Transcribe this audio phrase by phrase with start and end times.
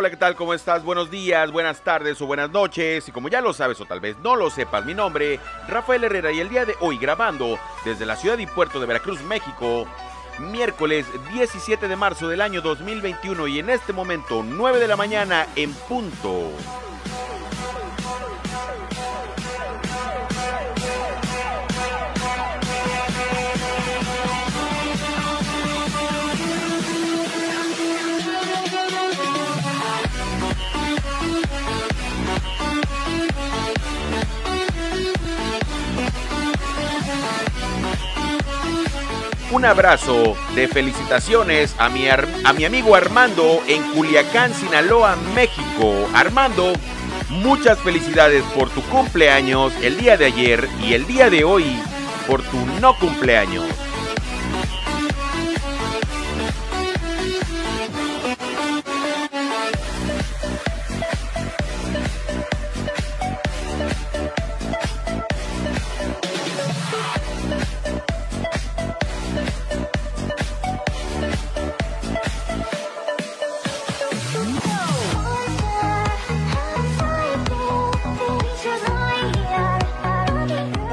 [0.00, 0.34] Hola, ¿qué tal?
[0.34, 0.82] ¿Cómo estás?
[0.82, 3.06] Buenos días, buenas tardes o buenas noches.
[3.06, 5.38] Y como ya lo sabes o tal vez no lo sepas, mi nombre,
[5.68, 9.20] Rafael Herrera, y el día de hoy grabando desde la ciudad y puerto de Veracruz,
[9.20, 9.86] México,
[10.38, 15.46] miércoles 17 de marzo del año 2021 y en este momento 9 de la mañana
[15.54, 16.50] en punto.
[39.50, 46.08] Un abrazo de felicitaciones a mi, a mi amigo Armando en Culiacán, Sinaloa, México.
[46.14, 46.72] Armando,
[47.28, 51.64] muchas felicidades por tu cumpleaños el día de ayer y el día de hoy
[52.28, 53.64] por tu no cumpleaños.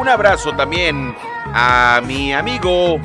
[0.07, 1.13] Un abrazo también
[1.53, 2.97] a mi amigo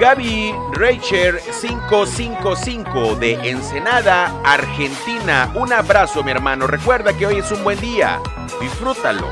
[0.00, 5.52] Gaby Reicher 555 de Ensenada, Argentina.
[5.54, 6.66] Un abrazo, mi hermano.
[6.66, 8.18] Recuerda que hoy es un buen día.
[8.62, 9.26] Disfrútalo.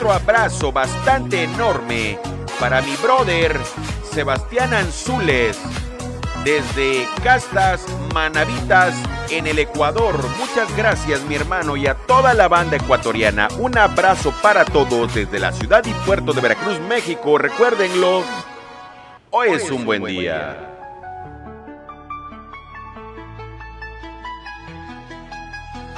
[0.00, 2.18] Otro abrazo bastante enorme
[2.58, 3.54] para mi brother
[4.10, 5.60] Sebastián Anzules
[6.42, 7.84] desde Castas
[8.14, 8.94] Manavitas
[9.28, 10.14] en el Ecuador.
[10.38, 13.48] Muchas gracias mi hermano y a toda la banda ecuatoriana.
[13.58, 17.36] Un abrazo para todos desde la ciudad y puerto de Veracruz, México.
[17.36, 18.22] Recuérdenlo,
[19.32, 20.69] hoy es un buen día.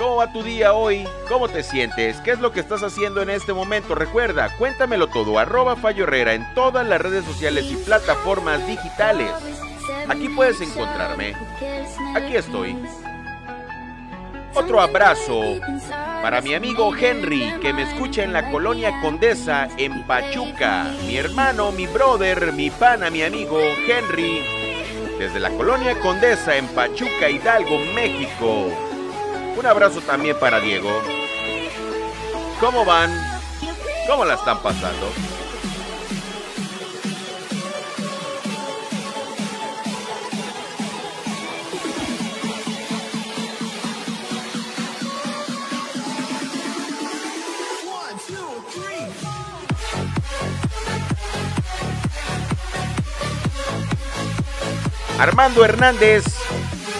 [0.03, 1.07] ¿Cómo va tu día hoy?
[1.29, 2.17] ¿Cómo te sientes?
[2.23, 3.95] ¿Qué es lo que estás haciendo en este momento?
[3.95, 9.31] Recuerda, cuéntamelo todo, arroba Fallo Herrera en todas las redes sociales y plataformas digitales.
[10.09, 11.37] Aquí puedes encontrarme.
[12.17, 12.77] Aquí estoy.
[14.55, 15.41] Otro abrazo
[16.21, 20.85] para mi amigo Henry, que me escucha en la colonia Condesa, en Pachuca.
[21.07, 24.43] Mi hermano, mi brother, mi pana, mi amigo Henry,
[25.21, 28.92] desde la colonia Condesa, en Pachuca, Hidalgo, México.
[29.57, 30.91] Un abrazo también para Diego.
[32.61, 33.11] ¿Cómo van?
[34.09, 35.09] ¿Cómo la están pasando?
[55.19, 56.42] Armando Hernández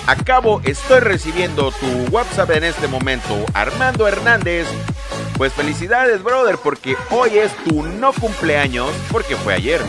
[0.07, 3.47] Acabo, estoy recibiendo tu WhatsApp en este momento.
[3.55, 4.67] Armando Hernández.
[5.39, 9.81] Pues felicidades, brother, porque hoy es tu no cumpleaños, porque fue ayer.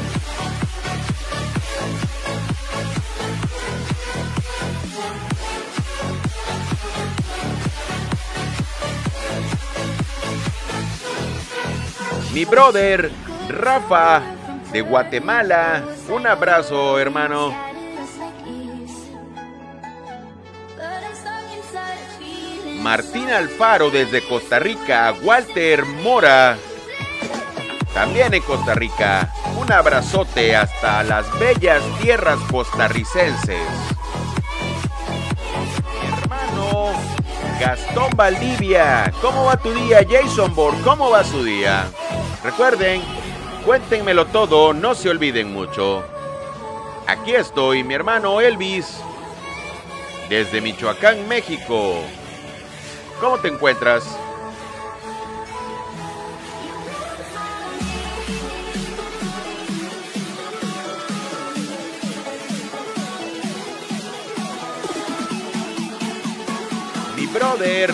[12.33, 13.11] Mi brother,
[13.49, 14.21] Rafa,
[14.71, 15.83] de Guatemala.
[16.09, 17.72] Un abrazo, hermano.
[22.83, 26.57] Martín Alfaro desde Costa Rica, Walter Mora,
[27.93, 29.33] también en Costa Rica.
[29.57, 33.57] Un abrazote hasta las bellas tierras costarricenses.
[36.01, 36.91] Mi hermano
[37.57, 40.05] Gastón Valdivia, ¿cómo va tu día?
[40.07, 41.85] Jason Borg, ¿cómo va su día?
[42.43, 43.01] Recuerden,
[43.65, 46.03] cuéntenmelo todo, no se olviden mucho.
[47.07, 48.97] Aquí estoy, mi hermano Elvis,
[50.27, 52.03] desde Michoacán, México.
[53.19, 54.03] ¿Cómo te encuentras?
[67.15, 67.93] Mi brother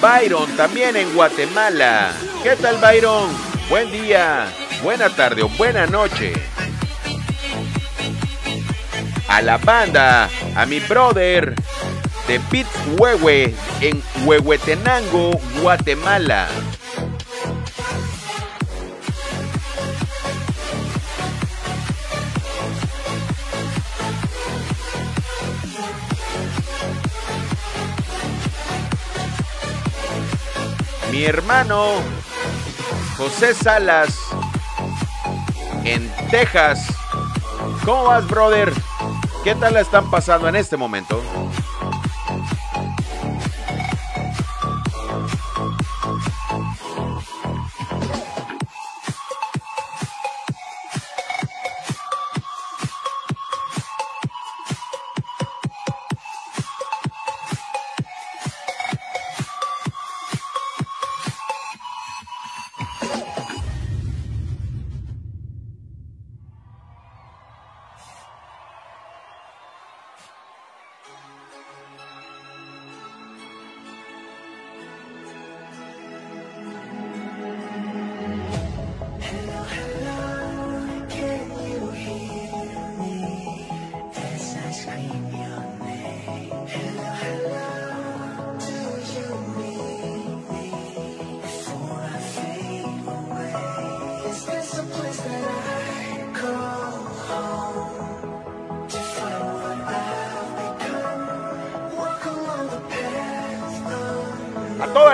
[0.00, 2.12] Byron también en Guatemala.
[2.42, 3.30] ¿Qué tal Byron?
[3.68, 4.46] Buen día,
[4.82, 6.34] buena tarde o buena noche.
[9.28, 11.54] A la banda, a mi brother
[12.26, 16.48] de Pithuehue en Huehuetenango, Guatemala.
[31.12, 32.02] Mi hermano
[33.16, 34.18] José Salas
[35.84, 36.86] en Texas.
[37.84, 38.72] ¿Cómo vas, brother?
[39.44, 41.22] ¿Qué tal la están pasando en este momento?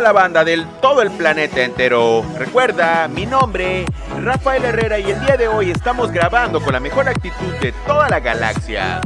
[0.02, 2.24] La banda del todo el planeta entero.
[2.36, 3.86] Recuerda, mi nombre,
[4.20, 8.08] Rafael Herrera, y el día de hoy estamos grabando con la mejor actitud de toda
[8.08, 9.00] la galaxia.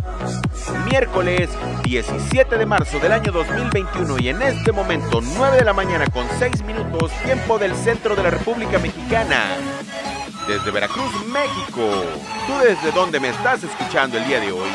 [0.90, 1.50] Miércoles
[1.84, 6.26] 17 de marzo del año 2021 y en este momento 9 de la mañana con
[6.38, 9.42] 6 minutos, tiempo del centro de la República Mexicana.
[10.48, 12.04] Desde Veracruz, México.
[12.46, 14.70] ¿Tú desde dónde me estás escuchando el día de hoy?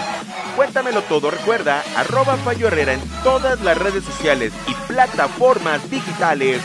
[0.56, 6.62] Cuéntamelo todo, recuerda, arroba Fallo Herrera en todas las redes sociales y plataformas digitales.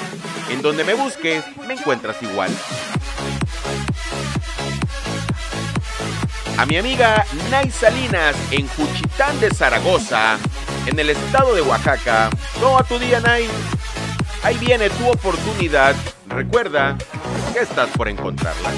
[0.51, 2.51] En donde me busques, me encuentras igual.
[6.59, 10.39] A mi amiga Nay Salinas en Juchitán de Zaragoza,
[10.87, 12.31] en el estado de Oaxaca.
[12.61, 13.47] ¿Cómo a tu día, Nay?
[14.43, 15.95] Ahí viene tu oportunidad.
[16.29, 16.97] Recuerda
[17.53, 18.71] que estás por encontrarla.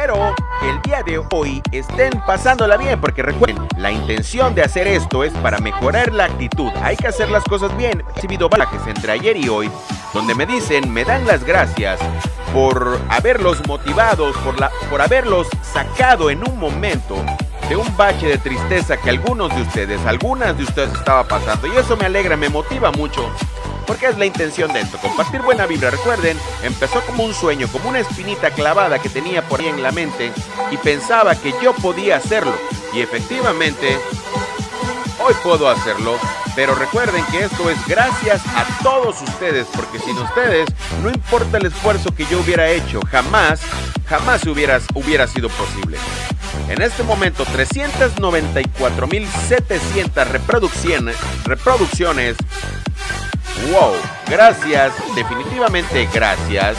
[0.07, 4.87] Espero que el día de hoy estén pasándola bien, porque recuerden, la intención de hacer
[4.87, 6.71] esto es para mejorar la actitud.
[6.81, 7.99] Hay que hacer las cosas bien.
[7.99, 9.69] He recibido mensajes entre ayer y hoy
[10.13, 11.99] donde me dicen, me dan las gracias
[12.53, 17.21] por haberlos motivados, por, la, por haberlos sacado en un momento
[17.67, 21.67] de un bache de tristeza que algunos de ustedes, algunas de ustedes estaba pasando.
[21.67, 23.29] Y eso me alegra, me motiva mucho.
[23.87, 25.89] Porque es la intención de esto, compartir buena vibra.
[25.89, 29.91] Recuerden, empezó como un sueño, como una espinita clavada que tenía por ahí en la
[29.91, 30.31] mente
[30.69, 32.53] y pensaba que yo podía hacerlo.
[32.93, 33.97] Y efectivamente,
[35.19, 36.19] hoy puedo hacerlo.
[36.55, 40.67] Pero recuerden que esto es gracias a todos ustedes, porque sin ustedes,
[41.03, 43.59] no importa el esfuerzo que yo hubiera hecho, jamás,
[44.07, 45.99] jamás hubiera, hubiera sido posible.
[46.67, 51.15] En este momento, 394.700 reproducciones,
[51.45, 52.37] reproducciones.
[53.71, 53.93] Wow,
[54.29, 56.77] gracias, definitivamente gracias.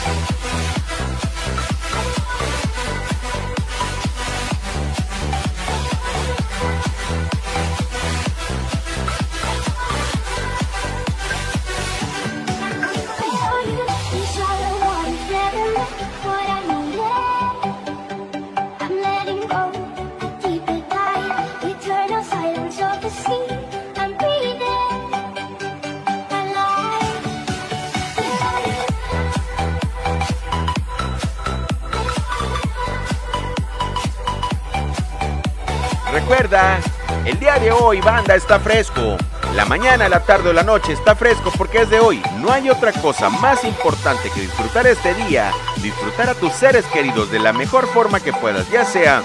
[36.12, 36.78] Recuerda,
[37.26, 39.18] el día de hoy, banda, está fresco.
[39.54, 42.22] La mañana, la tarde o la noche está fresco porque es de hoy.
[42.38, 47.30] No hay otra cosa más importante que disfrutar este día, disfrutar a tus seres queridos
[47.30, 49.22] de la mejor forma que puedas, ya sea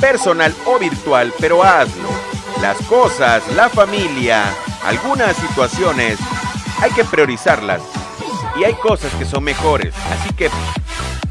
[0.00, 2.08] personal o virtual, pero hazlo.
[2.62, 4.44] Las cosas, la familia,
[4.86, 6.18] algunas situaciones,
[6.80, 7.82] hay que priorizarlas.
[8.56, 9.94] Y hay cosas que son mejores.
[10.10, 10.50] Así que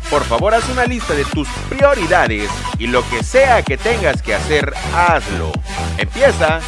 [0.09, 2.49] por favor, haz una lista de tus prioridades
[2.79, 5.51] y lo que sea que tengas que hacer, hazlo.
[5.97, 6.59] Empieza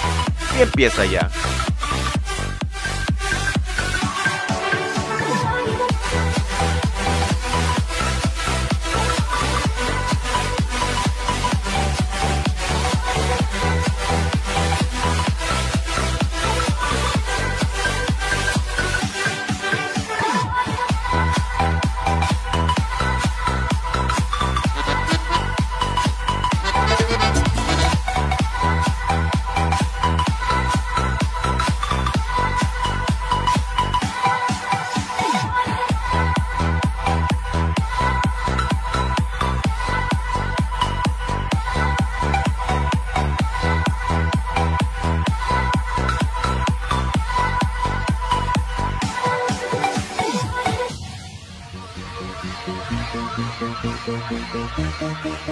[0.58, 1.30] y empieza ya.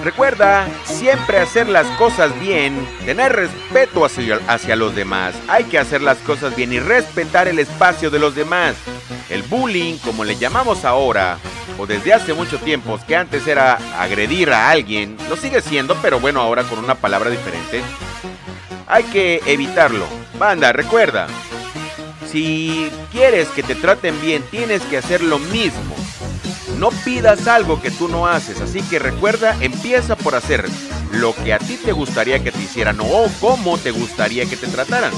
[0.04, 5.36] Recuerda siempre hacer las cosas bien, tener respeto hacia, hacia, los demás.
[5.48, 8.76] Hay que hacer las cosas bien y respetar el espacio de los demás.
[9.30, 11.38] El bullying, como le llamamos ahora,
[11.78, 16.20] o desde hace mucho tiempo, que antes era agredir a alguien, lo sigue siendo, pero
[16.20, 17.82] bueno, ahora con una palabra diferente.
[18.88, 20.06] Hay que evitarlo.
[20.40, 21.28] Banda, recuerda,
[22.32, 26.07] si quieres que te traten bien, tienes que hacer lo mismo.
[26.78, 30.66] No pidas algo que tú no haces, así que recuerda, empieza por hacer
[31.12, 34.68] lo que a ti te gustaría que te hicieran o cómo te gustaría que te
[34.68, 35.12] trataran.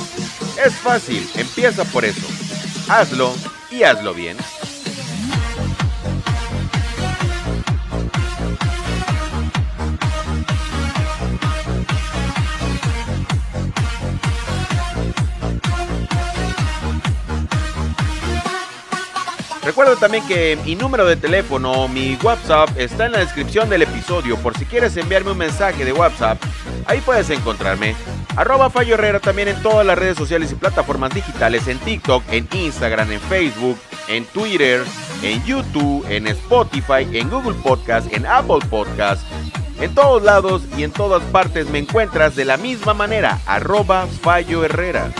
[0.63, 2.25] Es fácil, empieza por eso.
[2.87, 3.33] Hazlo
[3.69, 4.37] y hazlo bien.
[19.79, 24.35] Recuerda también que mi número de teléfono, mi WhatsApp, está en la descripción del episodio.
[24.35, 26.37] Por si quieres enviarme un mensaje de WhatsApp,
[26.85, 27.95] ahí puedes encontrarme.
[28.35, 32.49] Arroba Fallo Herrera también en todas las redes sociales y plataformas digitales, en TikTok, en
[32.51, 34.83] Instagram, en Facebook, en Twitter,
[35.23, 39.21] en YouTube, en Spotify, en Google Podcast, en Apple Podcast.
[39.79, 44.65] En todos lados y en todas partes me encuentras de la misma manera, arroba Fallo
[44.65, 45.13] Herrera.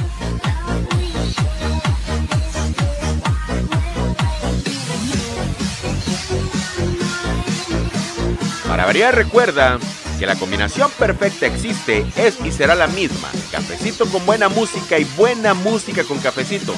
[8.69, 9.79] Para variar, recuerda
[10.19, 13.27] que la combinación perfecta existe, es y será la misma.
[13.51, 16.75] Cafecito con buena música y buena música con cafecito.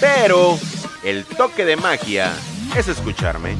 [0.00, 0.58] Pero
[1.04, 2.32] el toque de magia
[2.74, 3.58] es escucharme.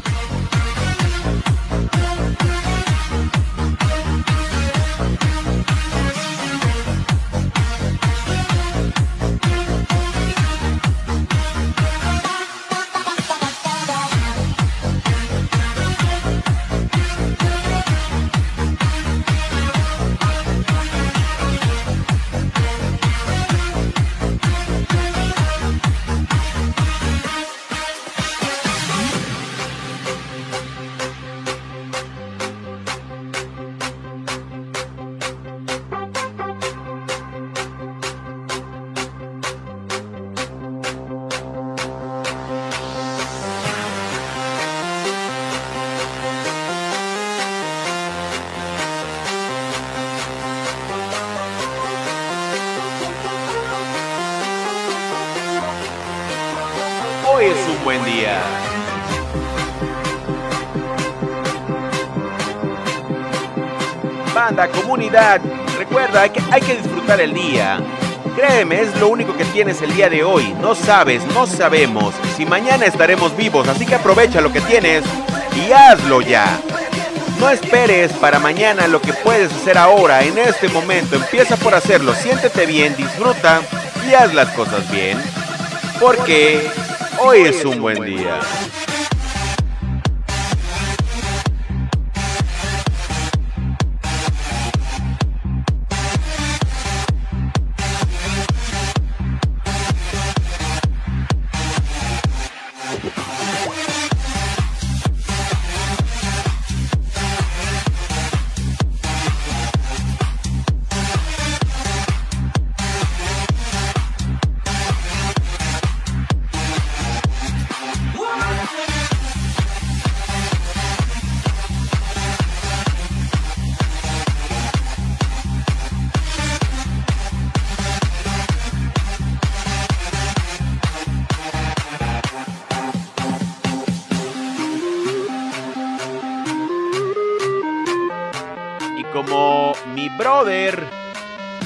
[57.85, 58.38] Buen día.
[64.35, 65.40] Banda, comunidad,
[65.78, 67.80] recuerda, que, hay que disfrutar el día.
[68.37, 70.54] Créeme, es lo único que tienes el día de hoy.
[70.61, 75.02] No sabes, no sabemos si mañana estaremos vivos, así que aprovecha lo que tienes
[75.56, 76.61] y hazlo ya.
[77.40, 81.16] No esperes para mañana lo que puedes hacer ahora, en este momento.
[81.16, 83.61] Empieza por hacerlo, siéntete bien, disfruta
[84.08, 85.18] y haz las cosas bien.
[86.00, 86.68] Porque
[87.20, 88.40] hoy es un buen día.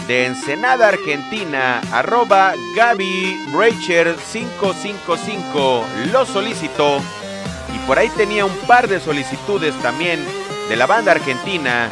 [0.07, 6.99] De Ensenada, Argentina, arroba Gaby Racher 555 lo solicitó
[7.75, 10.25] y por ahí tenía un par de solicitudes también
[10.69, 11.89] de la banda argentina.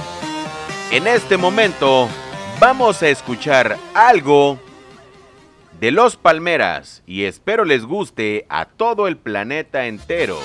[0.90, 2.08] En este momento
[2.58, 4.58] vamos a escuchar algo
[5.78, 10.38] de Los Palmeras y espero les guste a todo el planeta entero.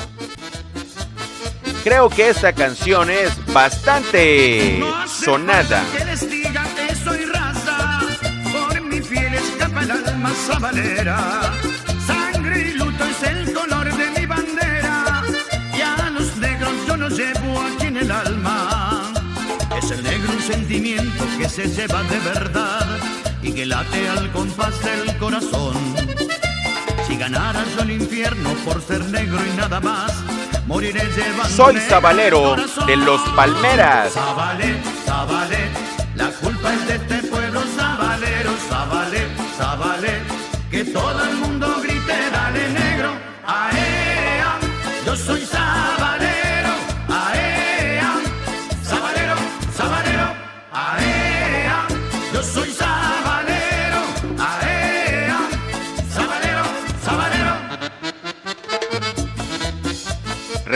[1.85, 5.83] Creo que esta canción es bastante sonada.
[12.07, 15.23] Sangre y luto es el color de mi bandera.
[15.77, 19.13] Y a los negros yo los llevo aquí en el alma.
[19.77, 22.97] Es el negro un sentimiento que se lleva de verdad
[23.43, 25.77] y que late al compás del corazón.
[27.07, 30.34] Si ganaras yo el infierno por ser negro y nada más.
[31.55, 32.55] Soy Sabalero
[32.87, 34.13] de los Palmeras.
[34.13, 34.75] Zabalé,
[35.05, 35.69] Zabalé,
[36.15, 42.69] la culpa es de este pueblo, Sabalero, Zabalé, Zabalé que todo el mundo grite, dale
[42.69, 43.11] negro,
[43.47, 44.59] aea,
[45.05, 45.45] yo soy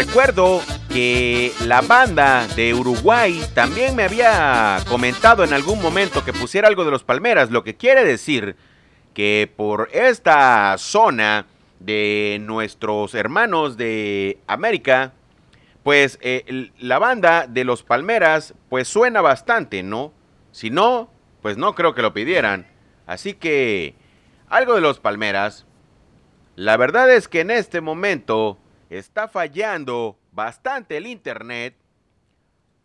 [0.10, 6.67] Recuerdo que la banda de Uruguay también me había comentado en algún momento que pusiera
[6.67, 8.56] algo de los Palmeras, lo que quiere decir
[9.13, 11.45] que por esta zona
[11.80, 15.13] de nuestros hermanos de América,
[15.84, 20.12] pues eh, la banda de los Palmeras, pues suena bastante, ¿no?
[20.52, 21.12] Si no,
[21.43, 22.65] pues no creo que lo pidieran.
[23.06, 23.93] Así que,
[24.48, 25.67] algo de los Palmeras.
[26.56, 28.58] La verdad es que en este momento
[28.89, 31.75] está fallando bastante el internet.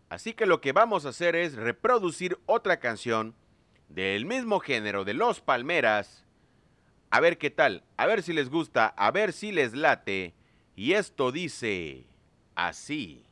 [0.08, 3.34] Así que lo que vamos a hacer es reproducir otra canción
[3.88, 6.24] del mismo género de los Palmeras
[7.14, 10.34] a ver qué tal, a ver si les gusta, a ver si les late.
[10.74, 12.06] Y esto dice
[12.56, 13.24] así.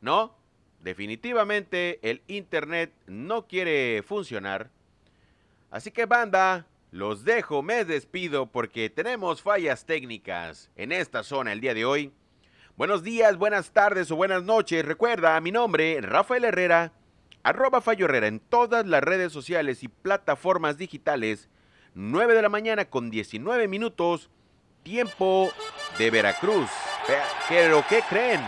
[0.00, 0.36] No,
[0.80, 4.70] definitivamente el Internet no quiere funcionar.
[5.72, 11.60] Así que banda, los dejo, me despido porque tenemos fallas técnicas en esta zona el
[11.60, 12.12] día de hoy.
[12.76, 14.84] Buenos días, buenas tardes o buenas noches.
[14.84, 16.92] Recuerda, mi nombre, Rafael Herrera,
[17.42, 21.48] arroba Fallo Herrera en todas las redes sociales y plataformas digitales
[21.94, 24.30] 9 de la mañana con 19 minutos,
[24.82, 25.50] tiempo
[25.98, 26.68] de Veracruz.
[27.48, 28.42] Pero ¿qué creen?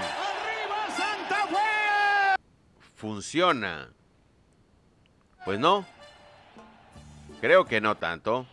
[2.94, 3.90] Funciona.
[5.44, 5.86] Pues no.
[7.40, 8.46] Creo que no tanto.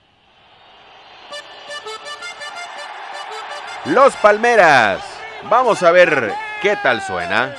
[3.85, 5.03] Los Palmeras.
[5.49, 7.55] Vamos a ver qué tal suena.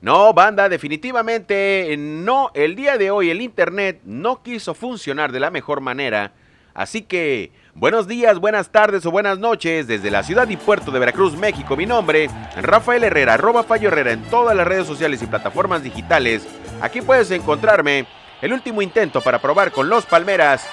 [0.00, 2.50] No, banda, definitivamente no.
[2.54, 6.32] El día de hoy el Internet no quiso funcionar de la mejor manera.
[6.74, 10.98] Así que, buenos días, buenas tardes o buenas noches desde la ciudad y puerto de
[10.98, 11.74] Veracruz, México.
[11.74, 12.28] Mi nombre,
[12.60, 16.46] Rafael Herrera, arroba Fallo Herrera en todas las redes sociales y plataformas digitales.
[16.80, 18.06] Aquí puedes encontrarme
[18.42, 20.66] el último intento para probar con los Palmeras.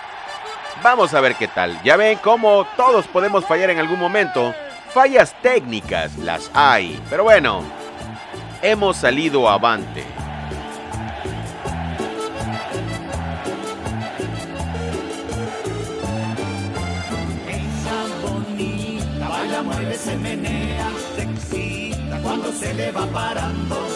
[0.84, 1.82] Vamos a ver qué tal.
[1.84, 4.54] Ya ven cómo todos podemos fallar en algún momento.
[4.90, 7.02] Fallas técnicas las hay.
[7.10, 7.64] Pero bueno,
[8.62, 10.04] hemos salido avante.
[19.94, 20.90] Se menea,
[22.22, 23.93] cuando se le va parando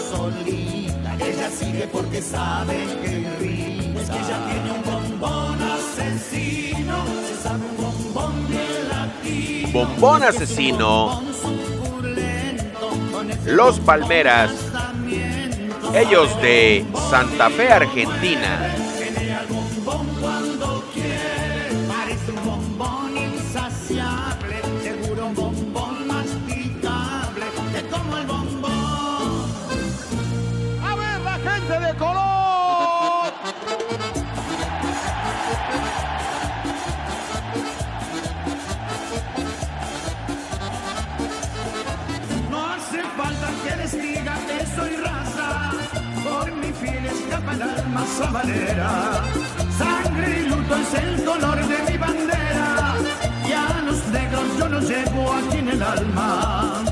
[1.50, 4.02] sigue porque sabe que irrita.
[4.02, 7.06] Es que ella tiene un bombón asesino.
[7.28, 9.70] Se sabe un bombón bien latino.
[9.74, 11.22] Bombón asesino.
[13.46, 14.52] Los Palmeras.
[15.94, 18.74] Ellos de Santa Fe, Argentina.
[19.40, 21.88] Al bombón cuando quiere.
[21.88, 23.17] Parece un bombón
[49.78, 52.96] Sangre y luto es el color de mi bandera,
[53.48, 56.84] y a los negros yo los llevo aquí en el alma.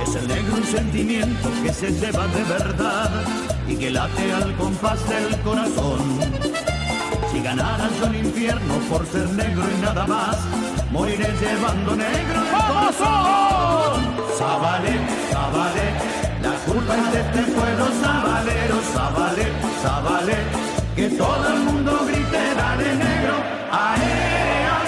[0.00, 3.10] Es el negro un sentimiento que se lleva de verdad
[3.66, 6.00] y que late al compás del corazón.
[7.32, 10.36] Si ganara yo el infierno por ser negro y nada más,
[10.92, 14.00] moriré llevando negro el corazón.
[14.38, 15.00] Zabale,
[15.32, 16.29] la
[16.72, 19.46] culpa es de este pueblo sabalero, Zabale,
[19.82, 20.36] Zabale,
[20.94, 23.34] que todo el mundo grite, dale negro,
[23.72, 24.78] aea,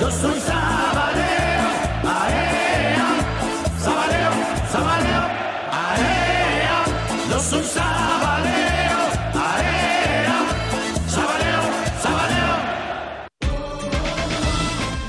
[0.00, 1.68] yo soy sabalero,
[2.04, 3.08] aea,
[3.82, 4.32] sabalero,
[4.72, 5.24] sabalero,
[5.72, 6.84] aea,
[7.30, 9.00] yo soy sabalero,
[9.48, 10.38] aea,
[11.08, 11.62] sabalero,
[12.02, 12.56] sabalero.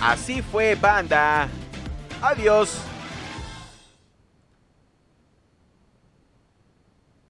[0.01, 1.49] Así fue, banda.
[2.21, 2.80] Adiós.